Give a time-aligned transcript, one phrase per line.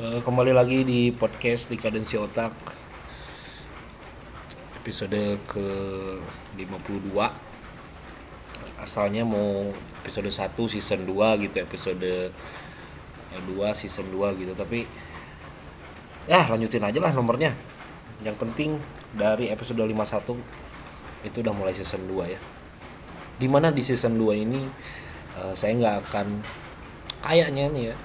[0.00, 2.56] Eh, kembali lagi di podcast di Kadensi Otak.
[4.80, 5.66] Episode ke
[6.56, 7.12] 52
[8.80, 9.68] asalnya mau
[10.00, 12.32] episode 1 season 2 gitu episode 2
[13.76, 14.56] season 2 gitu.
[14.56, 14.88] Tapi
[16.24, 17.52] ya lanjutin aja lah nomornya.
[18.24, 18.80] Yang penting
[19.12, 22.40] dari episode 51 itu udah mulai season 2 ya.
[23.36, 24.64] Di mana di season 2 ini
[25.44, 26.40] eh, saya nggak akan
[27.20, 27.96] kayaknya nih ya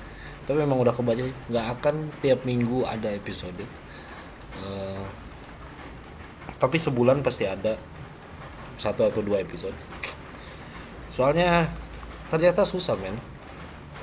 [0.46, 3.58] tapi memang udah kebaca nggak akan tiap minggu ada episode.
[4.62, 5.04] Eh,
[6.62, 7.74] tapi sebulan pasti ada.
[8.78, 9.74] Satu atau dua episode.
[11.10, 11.74] Soalnya
[12.30, 13.18] ternyata susah men.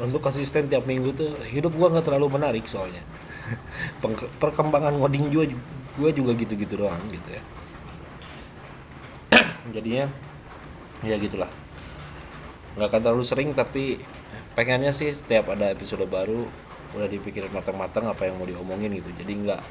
[0.03, 3.05] Untuk konsisten tiap minggu tuh hidup gua nggak terlalu menarik soalnya.
[4.43, 5.47] Perkembangan ngoding juga
[5.93, 7.43] gue juga gitu-gitu doang gitu ya.
[9.77, 10.09] Jadinya
[11.05, 11.53] ya gitulah.
[12.81, 14.01] Nggak akan terlalu sering tapi
[14.53, 16.45] pengennya sih setiap ada episode baru
[16.93, 19.09] udah dipikirin matang-matang apa yang mau diomongin gitu.
[19.17, 19.63] Jadi nggak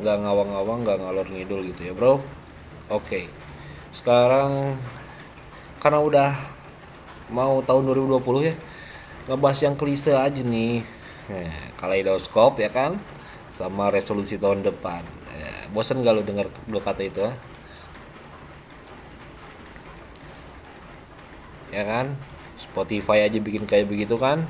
[0.00, 2.20] nggak ngawang-ngawang nggak ngalor ngidul gitu ya bro.
[2.92, 3.28] Oke.
[3.92, 4.76] Sekarang
[5.80, 6.30] karena udah
[7.32, 8.54] mau tahun 2020 ya
[9.30, 10.84] ngebahas yang klise aja nih.
[11.32, 13.00] Eh, kaleidoskop ya kan
[13.48, 15.04] sama resolusi tahun depan.
[15.32, 17.36] Eh, bosen gak lu dengar dua kata itu ah?
[21.72, 22.06] ya kan
[22.72, 24.48] Spotify aja bikin kayak begitu kan.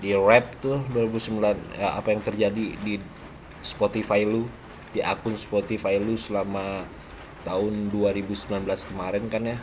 [0.00, 2.96] Di rap tuh 2009 ya, apa yang terjadi di
[3.60, 4.48] Spotify lu
[4.96, 6.88] di akun Spotify lu selama
[7.44, 9.58] tahun 2019 kemarin kan ya.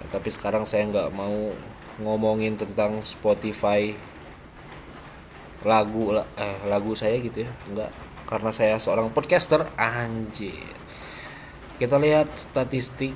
[0.00, 1.52] Nah, tapi sekarang saya nggak mau
[2.00, 3.92] ngomongin tentang Spotify
[5.66, 7.92] lagu la- eh, lagu saya gitu ya nggak.
[8.26, 10.72] Karena saya seorang podcaster anjir.
[11.76, 13.14] Kita lihat statistik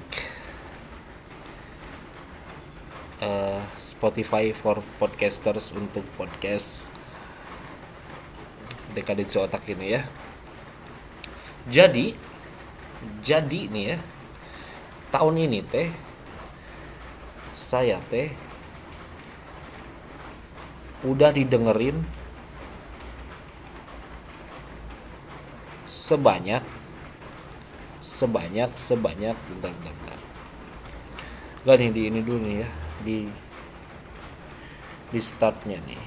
[3.21, 6.89] eh, Spotify for podcasters untuk podcast
[8.97, 10.03] dekadensi otak ini ya.
[11.69, 12.17] Jadi,
[13.21, 13.99] jadi nih ya,
[15.13, 15.89] tahun ini teh
[17.53, 18.33] saya teh
[21.05, 22.03] udah didengerin
[25.87, 26.65] sebanyak
[28.01, 30.19] sebanyak sebanyak bentar bentar, bentar.
[31.61, 33.29] Gak nih di ini dulu nih ya di
[35.11, 36.03] di startnya nih.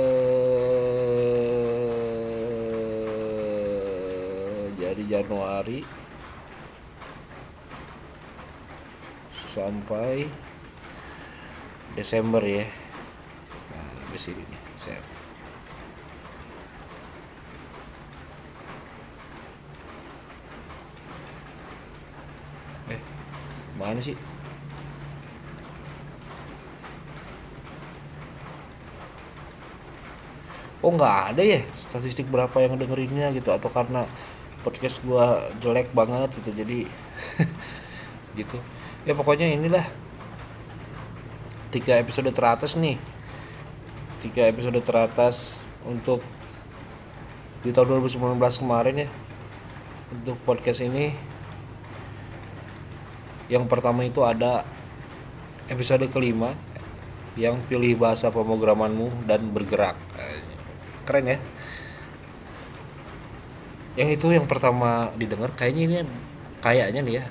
[4.81, 5.85] jadi Januari
[9.55, 10.27] sampai
[11.95, 12.67] Desember ya.
[13.71, 15.07] Nah habis ini nih save
[22.91, 23.01] eh
[23.85, 24.17] mana sih?
[30.85, 34.05] Oh nggak ada ya statistik berapa yang dengerinnya gitu atau karena
[34.61, 36.85] podcast gua jelek banget gitu jadi
[38.41, 38.57] gitu.
[39.09, 39.85] Ya pokoknya inilah.
[41.73, 43.01] Tiga episode teratas nih.
[44.21, 46.21] Tiga episode teratas untuk
[47.65, 49.09] di tahun 2019 kemarin ya.
[50.13, 51.34] Untuk podcast ini
[53.53, 54.65] yang pertama itu ada
[55.69, 56.57] episode kelima
[57.35, 59.99] yang pilih bahasa pemrogramanmu dan bergerak.
[61.05, 61.39] Keren ya.
[63.95, 65.97] Yang itu yang pertama didengar kayaknya ini
[66.59, 67.25] kayaknya nih ya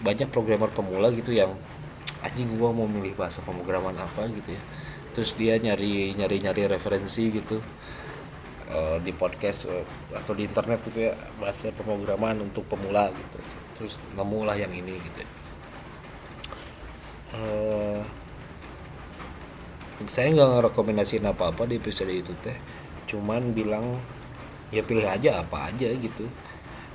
[0.00, 1.52] banyak programmer pemula gitu yang
[2.24, 4.28] anjing gua mau milih bahasa pemrograman apa?
[4.30, 4.62] gitu ya.
[5.10, 7.58] Terus dia nyari nyari nyari referensi gitu
[8.70, 13.38] eh, di podcast eh, atau di internet gitu ya bahasa pemrograman untuk pemula gitu.
[13.76, 15.18] Terus nemu lah yang ini gitu.
[15.20, 15.30] Ya.
[17.30, 18.02] Eh,
[20.08, 22.56] saya nggak ngerekomendasiin apa-apa di episode itu teh.
[23.04, 24.00] Cuman bilang
[24.72, 26.26] ya pilih aja apa aja gitu.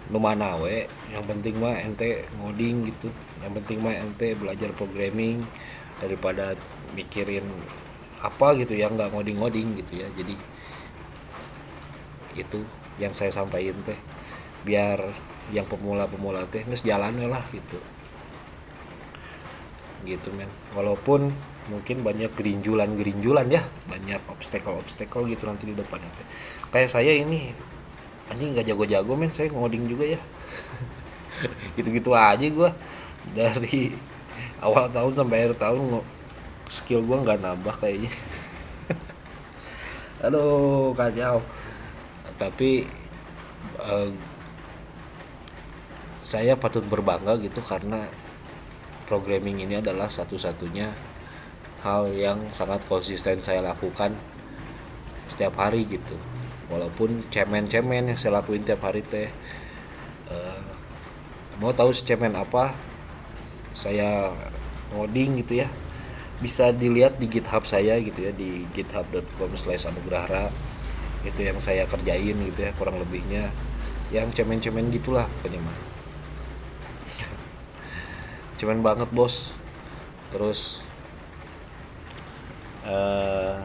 [0.10, 3.10] Mana we yang penting mah ente ngoding gitu.
[3.46, 5.46] Yang penting mah ente belajar programming
[6.02, 6.58] daripada
[6.98, 7.46] mikirin
[8.22, 10.08] apa gitu yang nggak ngoding ngoding gitu ya.
[10.18, 10.36] Jadi
[12.36, 12.62] itu
[13.00, 13.98] yang saya sampaikan teh
[14.64, 15.00] biar
[15.54, 17.80] yang pemula-pemula teh nges jalan lah gitu.
[20.06, 20.50] Gitu men.
[20.74, 21.34] Walaupun
[21.66, 26.28] mungkin banyak gerinjulan-gerinjulan ya banyak obstacle-obstacle gitu nanti di depannya teh.
[26.74, 27.54] Kayak saya ini
[28.30, 29.32] anjing nggak jago-jago men.
[29.34, 30.22] Saya ngoding juga ya.
[31.78, 32.72] Gitu-gitu aja gua.
[33.34, 33.94] Dari
[34.62, 36.02] awal tahun sampai akhir tahun
[36.70, 38.14] skill gua nggak nambah kayaknya.
[40.26, 41.42] Aduh kacau
[42.36, 42.88] tapi
[43.80, 44.12] eh,
[46.26, 48.10] saya patut berbangga gitu karena
[49.06, 50.90] programming ini adalah satu-satunya
[51.86, 54.18] hal yang sangat konsisten saya lakukan
[55.30, 56.18] setiap hari gitu.
[56.74, 59.30] Walaupun cemen-cemen yang saya lakuin tiap hari teh
[60.34, 60.66] uh,
[61.62, 62.74] mau tahu cemen apa
[63.78, 64.34] saya
[64.98, 65.70] ngoding gitu ya.
[66.42, 70.50] Bisa dilihat di GitHub saya gitu ya di github.com/anugrahara
[71.26, 73.50] itu yang saya kerjain gitu ya kurang lebihnya.
[74.14, 75.78] Yang cemen-cemen gitulah pokoknya mah.
[78.62, 79.58] Cemen banget bos.
[80.30, 80.86] Terus
[82.86, 83.58] uh,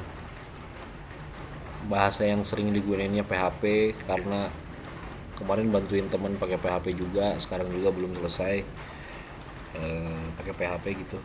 [1.92, 4.48] bahasa yang sering digunainnya PHP karena
[5.36, 8.64] kemarin bantuin temen pakai PHP juga sekarang juga belum selesai.
[9.76, 11.18] Uh, pakai PHP gitu.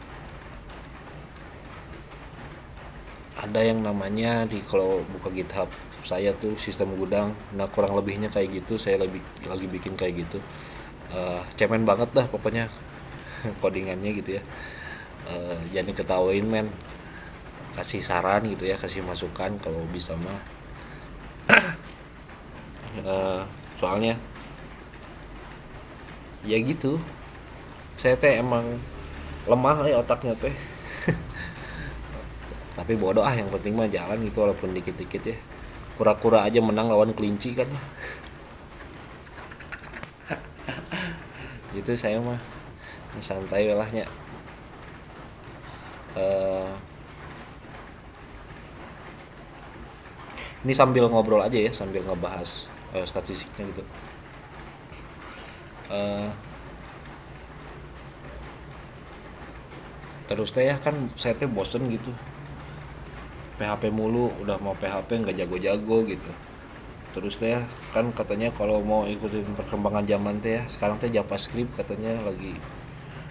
[3.36, 5.68] Ada yang namanya di kalau buka GitHub
[6.06, 7.34] saya tuh sistem gudang.
[7.58, 10.38] Nah kurang lebihnya kayak gitu saya lagi lagi bikin kayak gitu.
[11.10, 12.70] Uh, cemen banget dah pokoknya
[13.62, 14.42] codingannya gitu ya.
[15.26, 16.70] Uh, jangan ketawain men.
[17.74, 20.40] Kasih saran gitu ya kasih masukan kalau bisa mah.
[23.02, 23.42] Uh,
[23.82, 24.14] soalnya
[26.46, 27.02] ya gitu.
[27.98, 28.78] Saya teh emang
[29.50, 30.54] lemah ya otaknya teh.
[32.78, 35.38] Tapi bodoh ah yang penting mah jalan gitu walaupun dikit-dikit ya
[35.96, 37.68] kura-kura aja menang lawan kelinci kan
[41.76, 42.40] gitu saya mah.
[43.24, 44.04] Santai lahnya
[46.20, 46.68] uh,
[50.68, 53.84] ini sambil ngobrol aja ya sambil ngebahas uh, statistiknya gitu.
[55.88, 56.28] Uh,
[60.28, 62.12] terus teh ya kan saya teh bosen gitu
[63.56, 66.32] PHP mulu udah mau PHP nggak jago-jago gitu.
[67.16, 67.56] Terus teh
[67.96, 72.60] kan katanya kalau mau ikutin perkembangan zaman teh ya sekarang teh JavaScript katanya lagi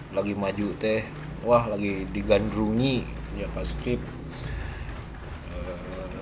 [0.09, 1.05] lagi maju teh.
[1.45, 3.05] Wah lagi digandrungi
[3.37, 4.01] JavaScript
[5.53, 6.17] uh,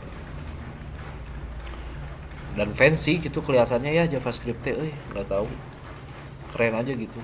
[2.59, 5.47] dan fancy gitu kelihatannya ya JavaScript teh eh nggak tahu.
[6.51, 7.23] Keren aja gitu.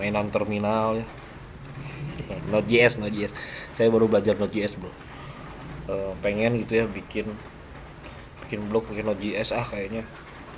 [0.00, 1.06] Mainan terminal ya.
[2.50, 3.32] Node.js Node.js
[3.76, 5.07] saya baru belajar Node.js bro
[5.88, 7.26] uh, pengen gitu ya bikin
[8.46, 10.04] bikin blog bikin Node.js ah kayaknya.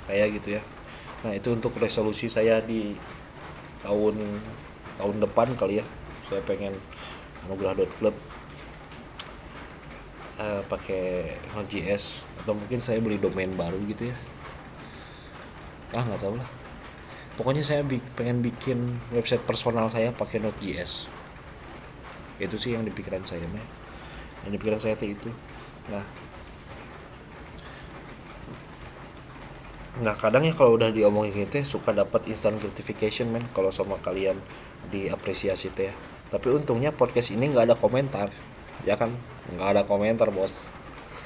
[0.05, 0.61] Kayak gitu ya.
[1.25, 2.93] Nah itu untuk resolusi saya di
[3.81, 4.19] tahun
[4.99, 5.85] tahun depan kali ya.
[6.29, 6.75] Saya pengen
[7.47, 8.15] anugerah.club
[10.39, 14.15] uh, pakai Node.js atau mungkin saya beli domain baru gitu ya.
[15.95, 16.49] Ah nggak tahu lah.
[17.39, 21.21] Pokoknya saya bi pengen bikin website personal saya pakai Node.js
[22.41, 23.61] itu sih yang di pikiran saya mah
[24.45, 25.29] yang pikiran saya itu.
[25.89, 26.05] Nah.
[30.01, 33.99] Nah kadang ya kalau udah diomongin gitu ya suka dapat instant gratification men kalau sama
[34.01, 34.39] kalian
[34.89, 35.95] diapresiasi teh ya.
[36.31, 38.31] tapi untungnya podcast ini nggak ada komentar
[38.87, 39.13] ya kan?
[39.51, 40.71] Nggak ada komentar bos.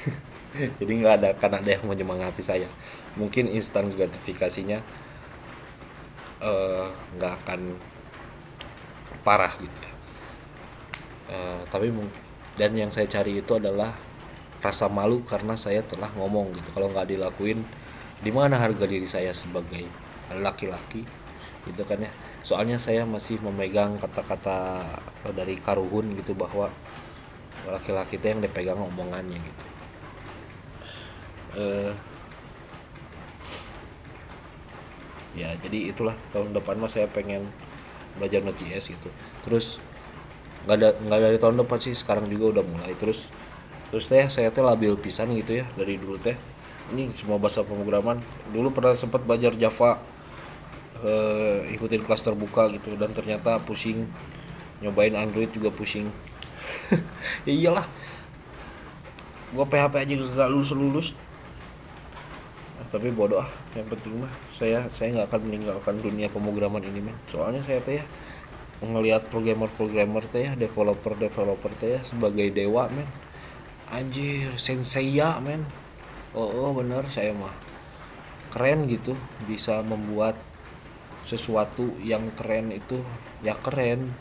[0.81, 2.67] Jadi nggak ada kan ada yang menyemangati saya.
[3.15, 4.81] Mungkin instant gratifikasinya
[6.43, 6.85] eh,
[7.15, 7.59] nggak uh, akan
[9.23, 9.93] parah gitu ya.
[11.25, 11.89] Uh, tapi
[12.55, 13.91] dan yang saya cari itu adalah
[14.63, 16.69] rasa malu karena saya telah ngomong gitu.
[16.71, 17.61] Kalau nggak dilakuin
[18.23, 19.85] di mana harga diri saya sebagai
[20.31, 21.03] laki-laki?
[21.67, 22.11] Gitu kan ya.
[22.41, 24.85] Soalnya saya masih memegang kata-kata
[25.35, 26.71] dari Karuhun gitu bahwa
[27.67, 29.65] laki-laki itu yang dipegang omongannya gitu.
[31.55, 31.91] Uh,
[35.39, 37.47] ya jadi itulah tahun depan mah saya pengen
[38.15, 39.09] belajar Node.js gitu.
[39.43, 39.81] Terus
[40.65, 42.97] nggak ada nggak dari tahun depan sih sekarang juga udah mulai.
[42.97, 43.29] Terus
[43.93, 46.35] terus teh saya teh labil pisan gitu ya dari dulu teh.
[46.93, 48.21] Ini semua bahasa pemrograman.
[48.49, 50.01] Dulu pernah sempat belajar Java
[51.01, 54.09] uh, ikutin kelas terbuka gitu dan ternyata pusing.
[54.81, 56.09] Nyobain Android juga pusing.
[57.45, 57.85] Ya iyalah.
[59.55, 61.07] Gua PHP aja gak lulus lulus.
[62.75, 66.99] Nah, tapi bodoh ah yang penting mah saya saya nggak akan meninggalkan dunia pemrograman ini
[66.99, 67.15] men.
[67.31, 68.05] Soalnya saya teh ya
[68.85, 73.07] ngelihat programmer-programmer teh ya developer-developer teh ya sebagai dewa men.
[73.89, 75.65] Anjir sensei ya men.
[76.35, 77.53] Oh, oh bener saya mah.
[78.53, 79.17] Keren gitu
[79.49, 80.37] bisa membuat
[81.25, 83.01] sesuatu yang keren itu
[83.41, 84.13] ya keren.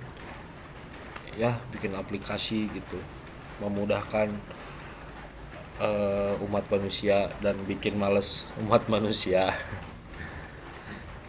[1.36, 2.96] Ya bikin aplikasi gitu.
[3.60, 4.32] Memudahkan
[5.82, 9.52] uh, umat manusia dan bikin males umat manusia.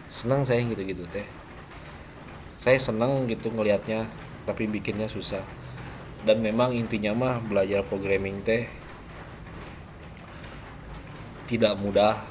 [0.08, 1.35] Senang saya gitu-gitu teh
[2.66, 4.10] saya seneng gitu ngelihatnya
[4.42, 5.46] tapi bikinnya susah.
[6.26, 8.66] Dan memang intinya mah belajar programming teh
[11.46, 12.26] tidak mudah.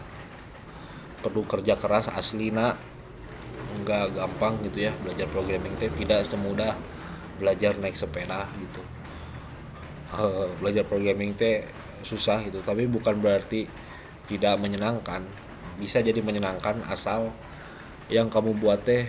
[1.23, 2.75] Perlu kerja keras asli nak.
[3.79, 6.75] Nggak gampang gitu ya belajar programming teh tidak semudah
[7.39, 8.83] belajar naik sepeda gitu.
[10.11, 11.63] Uh, belajar programming teh
[12.03, 13.71] susah gitu tapi bukan berarti
[14.27, 15.23] tidak menyenangkan.
[15.79, 17.31] Bisa jadi menyenangkan asal
[18.11, 19.07] yang kamu buat teh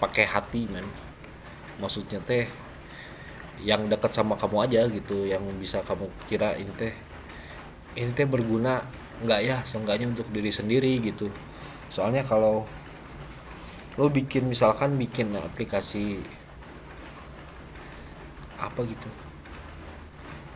[0.00, 0.88] pakai hati men.
[1.78, 2.48] Maksudnya teh
[3.60, 6.96] yang dekat sama kamu aja gitu yang bisa kamu kira ini teh
[8.00, 8.80] ini teh berguna
[9.20, 11.28] nggak ya seenggaknya untuk diri sendiri gitu.
[11.92, 12.64] Soalnya kalau
[14.00, 16.16] lo bikin misalkan bikin aplikasi
[18.60, 19.08] apa gitu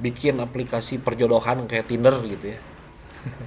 [0.03, 2.61] bikin aplikasi perjodohan kayak Tinder gitu ya.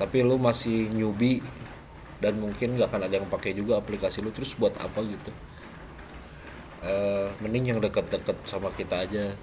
[0.00, 1.42] Tapi lo masih newbie
[2.18, 5.30] dan mungkin gak akan ada yang pakai juga aplikasi lo terus buat apa gitu?
[6.78, 9.34] Uh, mending yang deket-deket sama kita aja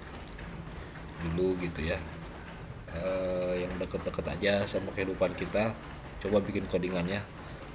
[1.24, 2.00] dulu gitu ya.
[2.92, 5.72] Uh, yang deket-deket aja sama kehidupan kita.
[6.20, 7.20] Coba bikin codingannya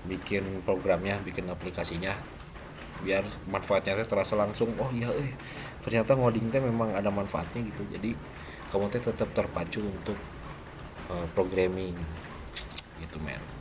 [0.02, 2.14] bikin programnya bikin aplikasinya.
[3.06, 4.74] Biar manfaatnya terasa langsung.
[4.78, 5.34] Oh iya eh
[5.82, 7.86] ternyata ngoding teh memang ada manfaatnya gitu.
[7.90, 8.14] Jadi
[8.70, 10.18] kamu teh tetap terpacu untuk
[11.10, 11.94] uh, programming.
[13.02, 13.61] Gitu men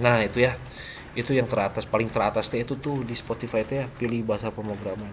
[0.00, 0.54] nah itu ya.
[1.12, 5.12] Itu yang teratas paling teratas teh itu tuh di Spotify teh ya, pilih bahasa pemrograman.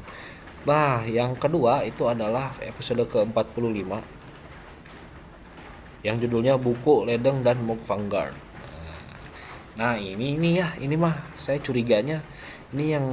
[0.64, 3.92] Nah yang kedua itu adalah episode ke-45
[6.00, 8.32] yang judulnya buku ledeng dan Mog Vanguard
[9.80, 12.20] nah ini ini ya ini mah saya curiganya.
[12.70, 13.06] Ini yang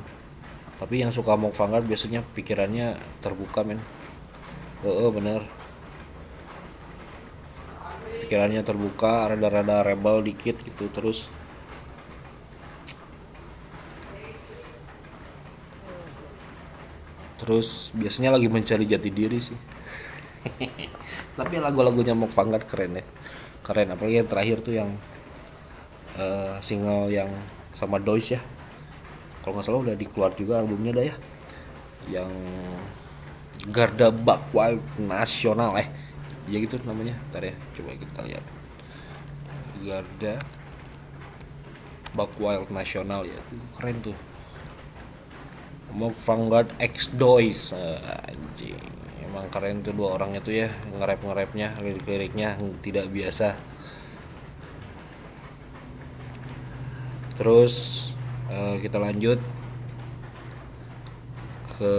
[0.77, 3.81] tapi yang suka mau Vanguard biasanya pikirannya terbuka men
[4.85, 5.41] oh, oh bener
[8.25, 11.33] pikirannya terbuka rada-rada rebel dikit gitu terus
[17.37, 19.59] terus biasanya lagi mencari jati diri sih.
[21.38, 23.05] Tapi lagu-lagunya mau Vanguard keren ya.
[23.61, 24.90] Keren apalagi yang terakhir tuh yang
[26.16, 27.28] uh, single yang
[27.76, 28.40] sama Dois ya.
[29.45, 31.16] Kalau nggak salah udah dikeluar juga albumnya dah ya.
[32.09, 32.33] Yang
[33.71, 35.88] Garda Buck Wild Nasional eh
[36.49, 37.14] ya gitu namanya.
[37.31, 38.45] Ntar ya coba kita lihat.
[39.85, 40.35] Garda
[42.16, 43.40] Wild Nasional ya.
[43.76, 44.16] Keren tuh
[45.95, 48.81] mau Vanguard X Dois anjing.
[49.23, 53.55] Emang keren tuh dua orangnya tuh ya nge-rap nge-rapnya lirik-liriknya tidak biasa.
[57.37, 57.75] Terus
[58.49, 59.38] uh, kita lanjut
[61.76, 61.95] ke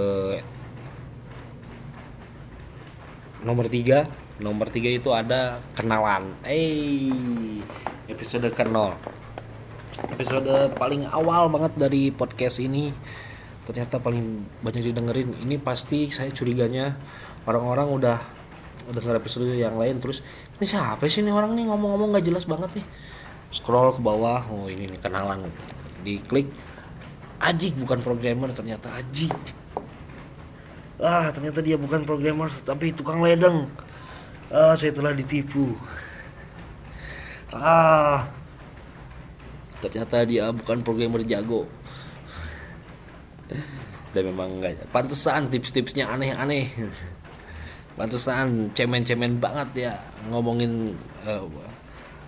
[3.45, 4.09] nomor tiga.
[4.37, 6.33] Nomor tiga itu ada kenalan.
[6.45, 7.09] Eh
[8.07, 8.95] episode ke nol
[10.05, 12.93] episode paling awal banget dari podcast ini
[13.67, 15.35] ternyata paling banyak didengerin.
[15.43, 16.95] Ini pasti saya curiganya
[17.43, 18.17] orang-orang udah
[18.87, 20.23] dengar episode yang lain terus
[20.55, 21.67] ini siapa sih ini orang nih?
[21.67, 22.85] Ngomong-ngomong gak jelas banget nih.
[23.51, 25.51] Scroll ke bawah oh ini nih kenalan.
[26.07, 26.47] Diklik
[27.37, 28.49] Aji bukan programmer.
[28.55, 29.27] Ternyata Aji.
[30.97, 33.67] Ah ternyata dia bukan programmer tapi tukang ledeng.
[34.47, 35.75] Ah saya telah ditipu.
[37.51, 38.31] Ah.
[39.77, 41.69] Ternyata dia bukan programmer jago
[44.11, 46.71] dan memang enggak pantesan tips-tipsnya aneh-aneh.
[47.97, 49.93] Pantesan cemen-cemen banget ya
[50.29, 50.93] ngomongin
[51.25, 51.45] uh,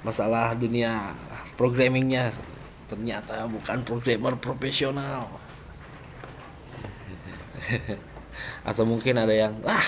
[0.02, 1.14] masalah dunia
[1.54, 2.34] programmingnya.
[2.90, 5.30] Ternyata bukan programmer profesional.
[8.66, 9.88] Atau mungkin ada yang ah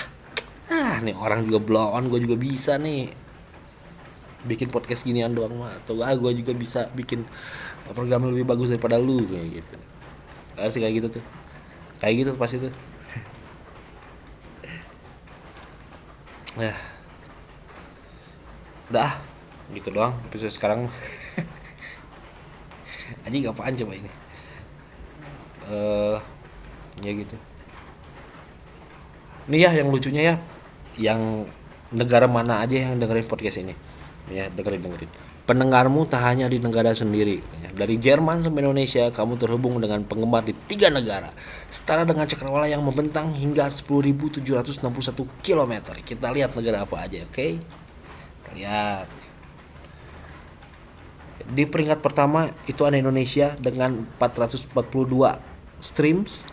[0.70, 3.10] ah nih orang juga blow on gue juga bisa nih
[4.46, 7.26] bikin podcast ginian doang mah atau ah gue juga bisa bikin
[7.92, 9.76] program lebih bagus daripada lu kayak gitu
[10.56, 11.24] pasti kayak gitu tuh.
[12.02, 12.72] Kayak gitu pasti tuh
[16.60, 16.76] ya
[18.92, 19.08] udah
[19.72, 20.84] gitu doang episode sekarang.
[23.24, 24.12] Anjing apaan coba ini?
[25.64, 26.20] Eh uh,
[27.00, 27.36] ya gitu.
[29.48, 30.36] Ini ya yang lucunya ya.
[31.00, 31.48] Yang
[31.88, 33.72] negara mana aja yang dengerin podcast ini?
[34.28, 37.42] Ya dengerin dengerin pendengarmu tak hanya di negara sendiri.
[37.72, 41.32] Dari Jerman sampai Indonesia kamu terhubung dengan penggemar di tiga negara.
[41.72, 44.44] Setara dengan cakrawala yang membentang hingga 10.761
[45.40, 45.72] km
[46.04, 47.32] kita lihat negara apa aja oke?
[47.32, 47.52] Okay?
[48.42, 49.06] kita lihat.
[51.42, 54.74] Di peringkat pertama itu ada Indonesia dengan 442
[55.82, 56.46] streams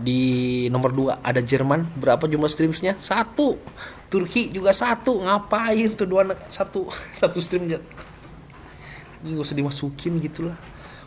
[0.00, 2.96] di nomor 2 ada Jerman berapa jumlah streamsnya?
[2.96, 3.60] Satu.
[4.10, 5.22] Turki juga satu.
[5.22, 6.90] Ngapain tuh dua satu.
[7.20, 7.70] Satu stream
[9.20, 10.56] ini nggak usah dimasukin gitulah.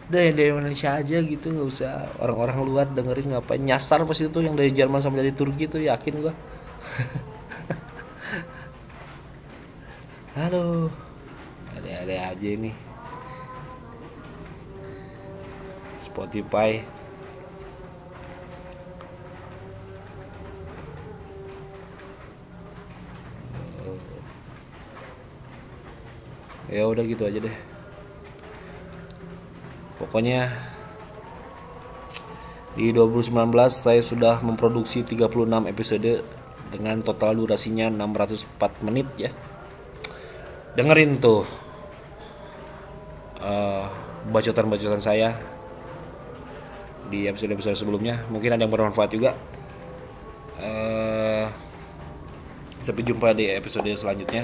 [0.08, 2.14] Udah yang dari Indonesia aja gitu nggak usah.
[2.22, 3.60] Orang-orang luar dengerin ngapain.
[3.60, 6.34] Nyasar pas itu yang dari Jerman sampai dari Turki tuh yakin gua.
[10.38, 10.94] Halo.
[11.74, 12.74] Ada-ada aja nih
[15.98, 17.03] Spotify
[26.74, 27.56] ya udah gitu aja deh.
[30.02, 30.50] Pokoknya
[32.74, 33.30] di 2019
[33.70, 36.26] saya sudah memproduksi 36 episode
[36.74, 39.30] dengan total durasinya 604 menit ya.
[40.74, 41.46] Dengerin tuh
[43.38, 43.86] uh,
[44.34, 45.38] bacotan-bacotan saya
[47.14, 48.26] di episode-episode sebelumnya.
[48.34, 49.38] Mungkin ada yang bermanfaat juga.
[50.58, 51.46] Uh,
[52.82, 54.44] sampai jumpa di episode selanjutnya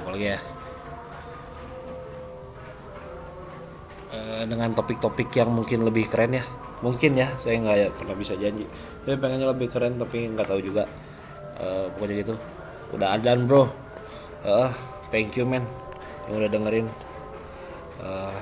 [0.00, 0.38] apalagi ya?
[4.12, 6.44] E, dengan topik-topik yang mungkin lebih keren ya.
[6.82, 8.66] Mungkin ya saya nggak ya pernah bisa janji.
[9.06, 10.88] Saya pengennya lebih keren tapi nggak tahu juga.
[11.60, 12.34] E, pokoknya gitu.
[12.92, 13.82] Udah adan bro.
[14.42, 14.74] Uh,
[15.14, 15.62] thank you man
[16.26, 16.86] yang udah dengerin.
[18.02, 18.34] Uh,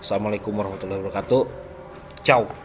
[0.00, 1.44] assalamualaikum warahmatullahi wabarakatuh.
[2.24, 2.63] Ciao